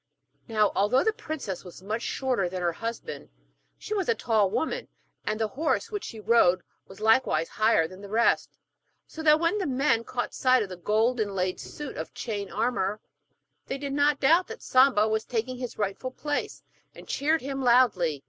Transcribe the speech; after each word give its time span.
Now, 0.47 0.71
although 0.75 1.03
the 1.03 1.13
princess 1.13 1.63
was 1.63 1.83
much 1.83 2.01
shorter 2.01 2.49
than 2.49 2.63
her 2.63 2.71
husband, 2.71 3.29
she 3.77 3.93
was 3.93 4.09
a 4.09 4.15
tall 4.15 4.49
woman, 4.49 4.87
and 5.27 5.39
the 5.39 5.49
horse 5.49 5.91
which 5.91 6.05
she 6.05 6.19
rode 6.19 6.63
was 6.87 6.99
likewise 6.99 7.49
higher 7.49 7.87
than 7.87 8.01
the 8.01 8.09
rest, 8.09 8.57
so 9.05 9.21
that 9.21 9.39
when 9.39 9.59
the 9.59 9.67
men 9.67 10.03
caught 10.03 10.33
sight 10.33 10.63
of 10.63 10.69
the 10.69 10.75
gold 10.75 11.19
inlaid 11.19 11.59
suit 11.59 11.97
of 11.97 12.15
chain 12.15 12.49
armour, 12.51 12.99
they 13.67 13.77
did 13.77 13.93
not 13.93 14.19
doubt 14.19 14.47
that 14.47 14.63
Samba 14.63 15.07
was 15.07 15.23
taking 15.23 15.57
his 15.59 15.77
rightful 15.77 16.09
place, 16.09 16.63
and 16.95 17.07
cheered 17.07 17.41
him 17.41 17.61
loudly. 17.63 18.19